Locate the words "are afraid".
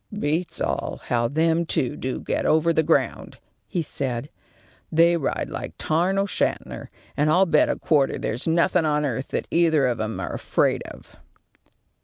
10.19-10.81